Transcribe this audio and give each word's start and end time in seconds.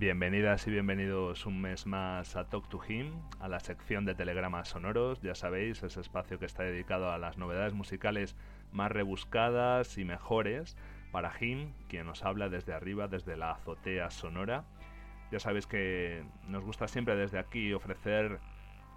Bienvenidas 0.00 0.66
y 0.66 0.70
bienvenidos 0.70 1.44
un 1.44 1.60
mes 1.60 1.84
más 1.84 2.34
a 2.34 2.48
Talk 2.48 2.70
to 2.70 2.80
Him, 2.88 3.12
a 3.38 3.48
la 3.48 3.60
sección 3.60 4.06
de 4.06 4.14
telegramas 4.14 4.68
sonoros. 4.68 5.20
Ya 5.20 5.34
sabéis, 5.34 5.82
ese 5.82 6.00
espacio 6.00 6.38
que 6.38 6.46
está 6.46 6.62
dedicado 6.62 7.12
a 7.12 7.18
las 7.18 7.36
novedades 7.36 7.74
musicales 7.74 8.34
más 8.72 8.90
rebuscadas 8.90 9.98
y 9.98 10.06
mejores 10.06 10.78
para 11.12 11.34
Him, 11.38 11.74
quien 11.86 12.06
nos 12.06 12.24
habla 12.24 12.48
desde 12.48 12.72
arriba, 12.72 13.08
desde 13.08 13.36
la 13.36 13.50
azotea 13.50 14.10
sonora. 14.10 14.64
Ya 15.30 15.38
sabéis 15.38 15.66
que 15.66 16.24
nos 16.48 16.64
gusta 16.64 16.88
siempre 16.88 17.14
desde 17.14 17.38
aquí 17.38 17.74
ofrecer 17.74 18.40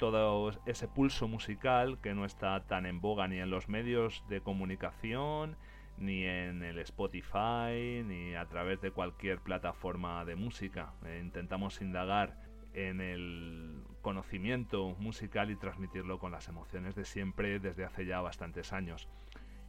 todo 0.00 0.50
ese 0.66 0.88
pulso 0.88 1.28
musical 1.28 2.00
que 2.00 2.12
no 2.12 2.24
está 2.24 2.66
tan 2.66 2.86
en 2.86 3.00
boga 3.00 3.28
ni 3.28 3.38
en 3.38 3.50
los 3.50 3.68
medios 3.68 4.24
de 4.28 4.40
comunicación 4.40 5.56
ni 5.98 6.24
en 6.24 6.62
el 6.62 6.78
Spotify, 6.80 8.02
ni 8.04 8.34
a 8.34 8.46
través 8.46 8.80
de 8.80 8.90
cualquier 8.90 9.40
plataforma 9.40 10.24
de 10.24 10.36
música. 10.36 10.92
Eh, 11.04 11.20
intentamos 11.22 11.80
indagar 11.80 12.36
en 12.74 13.00
el 13.00 13.82
conocimiento 14.02 14.94
musical 14.98 15.50
y 15.50 15.56
transmitirlo 15.56 16.18
con 16.18 16.32
las 16.32 16.48
emociones 16.48 16.94
de 16.94 17.04
siempre 17.04 17.58
desde 17.58 17.84
hace 17.84 18.06
ya 18.06 18.20
bastantes 18.20 18.72
años. 18.72 19.08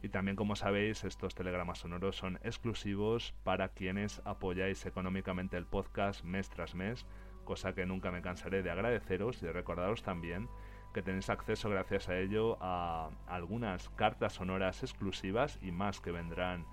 Y 0.02 0.08
también, 0.08 0.36
como 0.36 0.56
sabéis, 0.56 1.04
estos 1.04 1.34
telegramas 1.34 1.78
sonoros 1.78 2.16
son 2.16 2.38
exclusivos 2.42 3.34
para 3.44 3.68
quienes 3.68 4.22
apoyáis 4.24 4.86
económicamente 4.86 5.58
el 5.58 5.66
podcast 5.66 6.24
mes 6.24 6.48
tras 6.48 6.74
mes, 6.74 7.06
cosa 7.44 7.74
que 7.74 7.84
nunca 7.84 8.10
me 8.10 8.22
cansaré 8.22 8.62
de 8.62 8.70
agradeceros 8.70 9.42
y 9.42 9.46
de 9.46 9.52
recordaros 9.52 10.02
también 10.02 10.48
que 10.92 11.02
tenéis 11.02 11.30
acceso 11.30 11.70
gracias 11.70 12.08
a 12.08 12.18
ello 12.18 12.58
a 12.60 13.10
algunas 13.28 13.88
cartas 13.90 14.34
sonoras 14.34 14.82
exclusivas 14.82 15.58
y 15.62 15.70
más 15.70 16.00
que 16.00 16.10
vendrán 16.10 16.64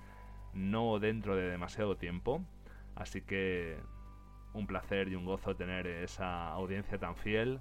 no 0.53 0.99
dentro 0.99 1.35
de 1.35 1.49
demasiado 1.49 1.97
tiempo. 1.97 2.41
Así 2.95 3.21
que 3.21 3.77
un 4.53 4.65
placer 4.65 5.07
y 5.09 5.15
un 5.15 5.25
gozo 5.25 5.55
tener 5.55 5.85
esa 5.85 6.49
audiencia 6.49 6.97
tan 6.97 7.15
fiel 7.15 7.59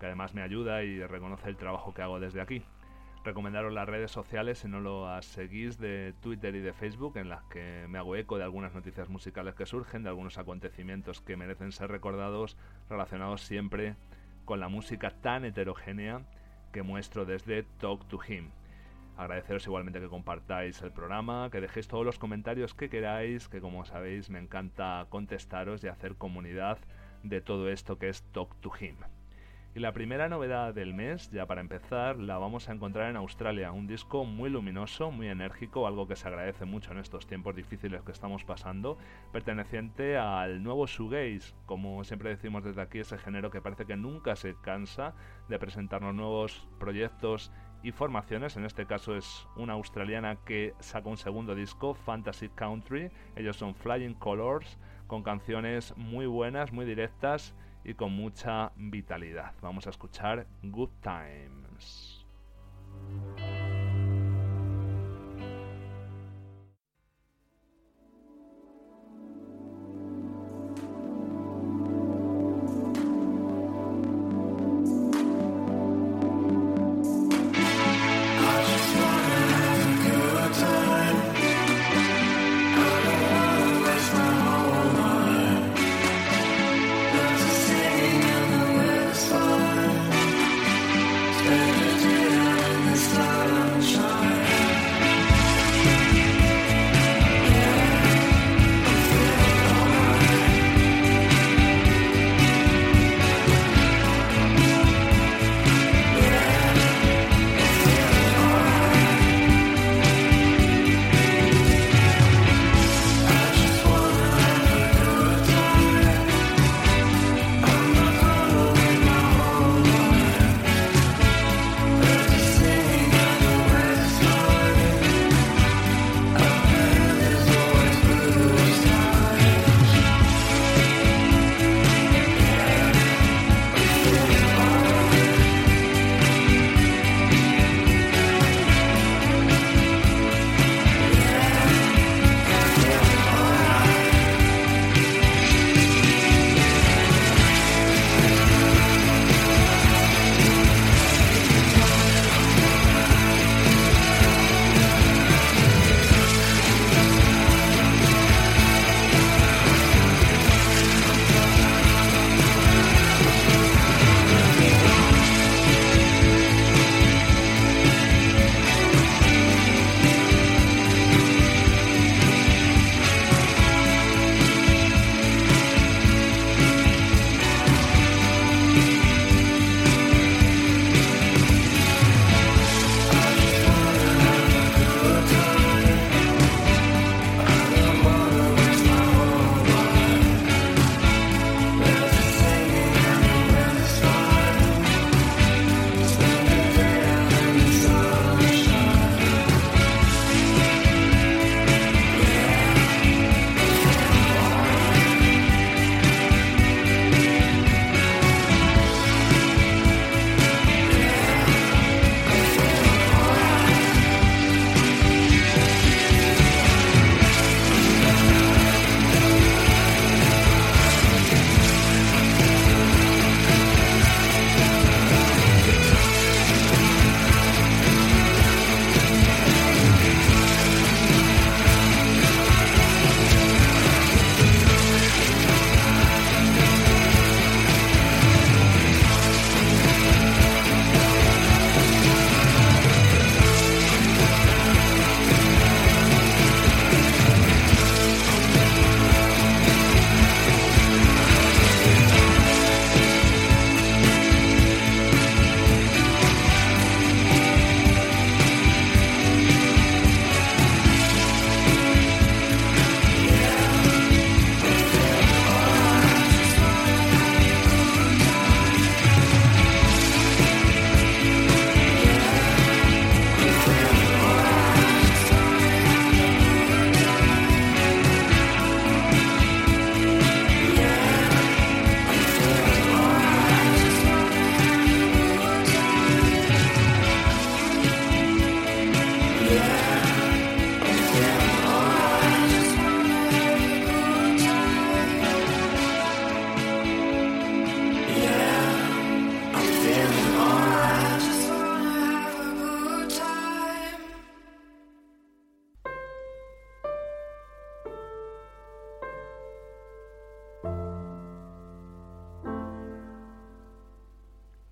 que 0.00 0.06
además 0.06 0.34
me 0.34 0.42
ayuda 0.42 0.82
y 0.82 1.04
reconoce 1.04 1.48
el 1.48 1.56
trabajo 1.56 1.94
que 1.94 2.02
hago 2.02 2.18
desde 2.18 2.40
aquí. 2.40 2.64
Recomendaros 3.24 3.72
las 3.72 3.88
redes 3.88 4.10
sociales 4.10 4.58
si 4.58 4.68
no 4.68 4.80
lo 4.80 5.22
seguís 5.22 5.78
de 5.78 6.12
Twitter 6.20 6.54
y 6.56 6.60
de 6.60 6.74
Facebook 6.74 7.16
en 7.16 7.30
las 7.30 7.42
que 7.44 7.86
me 7.88 7.98
hago 7.98 8.16
eco 8.16 8.36
de 8.36 8.44
algunas 8.44 8.74
noticias 8.74 9.08
musicales 9.08 9.54
que 9.54 9.64
surgen, 9.64 10.02
de 10.02 10.10
algunos 10.10 10.36
acontecimientos 10.36 11.22
que 11.22 11.36
merecen 11.36 11.72
ser 11.72 11.90
recordados 11.90 12.58
relacionados 12.90 13.40
siempre 13.40 13.96
con 14.44 14.60
la 14.60 14.68
música 14.68 15.10
tan 15.10 15.44
heterogénea 15.44 16.22
que 16.72 16.82
muestro 16.82 17.24
desde 17.24 17.62
Talk 17.78 18.06
to 18.08 18.18
Him. 18.26 18.50
Agradeceros 19.16 19.66
igualmente 19.66 20.00
que 20.00 20.08
compartáis 20.08 20.82
el 20.82 20.90
programa, 20.90 21.48
que 21.50 21.60
dejéis 21.60 21.86
todos 21.86 22.04
los 22.04 22.18
comentarios 22.18 22.74
que 22.74 22.90
queráis, 22.90 23.48
que 23.48 23.60
como 23.60 23.84
sabéis 23.84 24.28
me 24.28 24.40
encanta 24.40 25.06
contestaros 25.08 25.84
y 25.84 25.88
hacer 25.88 26.16
comunidad 26.16 26.78
de 27.22 27.40
todo 27.40 27.70
esto 27.70 27.98
que 27.98 28.08
es 28.08 28.22
Talk 28.32 28.54
to 28.60 28.72
Him. 28.78 28.96
Y 29.76 29.80
la 29.80 29.90
primera 29.90 30.28
novedad 30.28 30.72
del 30.72 30.94
mes, 30.94 31.32
ya 31.32 31.46
para 31.46 31.60
empezar, 31.60 32.16
la 32.20 32.38
vamos 32.38 32.68
a 32.68 32.72
encontrar 32.72 33.10
en 33.10 33.16
Australia, 33.16 33.72
un 33.72 33.88
disco 33.88 34.24
muy 34.24 34.48
luminoso, 34.48 35.10
muy 35.10 35.26
enérgico, 35.26 35.88
algo 35.88 36.06
que 36.06 36.14
se 36.14 36.28
agradece 36.28 36.64
mucho 36.64 36.92
en 36.92 36.98
estos 36.98 37.26
tiempos 37.26 37.56
difíciles 37.56 38.00
que 38.02 38.12
estamos 38.12 38.44
pasando, 38.44 38.98
perteneciente 39.32 40.16
al 40.16 40.62
nuevo 40.62 40.86
shoegaze, 40.86 41.56
como 41.66 42.04
siempre 42.04 42.30
decimos 42.30 42.62
desde 42.62 42.82
aquí, 42.82 43.00
ese 43.00 43.18
género 43.18 43.50
que 43.50 43.60
parece 43.60 43.84
que 43.84 43.96
nunca 43.96 44.36
se 44.36 44.54
cansa 44.62 45.12
de 45.48 45.58
presentarnos 45.58 46.14
nuevos 46.14 46.68
proyectos 46.78 47.50
y 47.82 47.90
formaciones, 47.90 48.56
en 48.56 48.66
este 48.66 48.86
caso 48.86 49.16
es 49.16 49.48
una 49.56 49.72
australiana 49.72 50.36
que 50.44 50.72
saca 50.78 51.08
un 51.08 51.16
segundo 51.16 51.56
disco, 51.56 51.94
Fantasy 51.94 52.48
Country, 52.48 53.10
ellos 53.34 53.56
son 53.56 53.74
Flying 53.74 54.14
Colors, 54.14 54.78
con 55.08 55.24
canciones 55.24 55.96
muy 55.96 56.26
buenas, 56.26 56.72
muy 56.72 56.86
directas, 56.86 57.56
y 57.84 57.94
con 57.94 58.12
mucha 58.12 58.72
vitalidad. 58.76 59.52
Vamos 59.60 59.86
a 59.86 59.90
escuchar 59.90 60.46
Good 60.62 60.90
Times. 61.02 62.24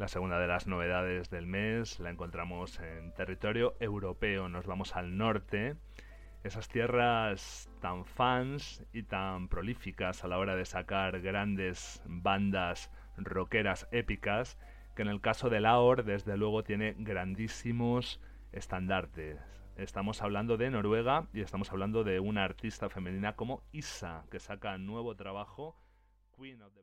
La 0.02 0.08
segunda 0.08 0.40
de 0.40 0.48
las 0.48 0.66
novedades 0.66 1.30
del 1.30 1.46
mes 1.46 2.00
la 2.00 2.10
encontramos 2.10 2.80
en 2.80 3.12
territorio 3.14 3.76
europeo. 3.78 4.48
Nos 4.48 4.66
vamos 4.66 4.96
al 4.96 5.16
norte, 5.16 5.76
esas 6.42 6.68
tierras 6.68 7.70
tan 7.80 8.04
fans 8.04 8.84
y 8.92 9.04
tan 9.04 9.46
prolíficas 9.46 10.24
a 10.24 10.26
la 10.28 10.38
hora 10.38 10.56
de 10.56 10.64
sacar 10.64 11.20
grandes 11.20 12.02
bandas 12.04 12.90
rockeras 13.16 13.86
épicas, 13.92 14.58
que 14.94 15.02
en 15.02 15.08
el 15.08 15.20
caso 15.20 15.50
de 15.50 15.60
Laor, 15.60 16.04
desde 16.04 16.36
luego, 16.36 16.62
tiene 16.62 16.94
grandísimos 16.98 18.20
estandartes. 18.52 19.38
Estamos 19.76 20.22
hablando 20.22 20.56
de 20.56 20.70
Noruega 20.70 21.28
y 21.32 21.40
estamos 21.40 21.70
hablando 21.70 22.04
de 22.04 22.20
una 22.20 22.44
artista 22.44 22.90
femenina 22.90 23.34
como 23.34 23.62
Isa, 23.72 24.24
que 24.30 24.38
saca 24.38 24.76
nuevo 24.78 25.16
trabajo, 25.16 25.76
Queen 26.36 26.62
of 26.62 26.74
the 26.74 26.82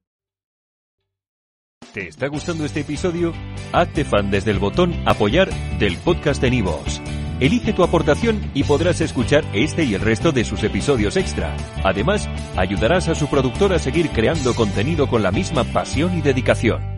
¿Te 1.93 2.07
está 2.07 2.27
gustando 2.27 2.65
este 2.65 2.81
episodio? 2.81 3.33
Hazte 3.73 4.05
fan 4.05 4.29
desde 4.29 4.51
el 4.51 4.59
botón 4.59 4.93
Apoyar 5.07 5.49
del 5.79 5.97
podcast 5.97 6.39
de 6.39 6.51
Nivos. 6.51 7.01
Elige 7.39 7.73
tu 7.73 7.83
aportación 7.83 8.51
y 8.53 8.63
podrás 8.63 9.01
escuchar 9.01 9.43
este 9.53 9.85
y 9.85 9.95
el 9.95 10.01
resto 10.01 10.31
de 10.31 10.43
sus 10.43 10.63
episodios 10.63 11.17
extra. 11.17 11.55
Además, 11.83 12.29
ayudarás 12.57 13.07
a 13.07 13.15
su 13.15 13.27
productor 13.27 13.73
a 13.73 13.79
seguir 13.79 14.09
creando 14.09 14.53
contenido 14.53 15.07
con 15.07 15.23
la 15.23 15.31
misma 15.31 15.63
pasión 15.63 16.15
y 16.15 16.21
dedicación. 16.21 16.88